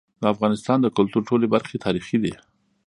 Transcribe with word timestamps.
د 0.21 0.23
افغانستان 0.33 0.77
د 0.81 0.87
کلتور 0.97 1.21
ټولي 1.29 1.47
برخي 1.53 1.77
تاریخي 1.85 2.17
دي. 2.23 2.33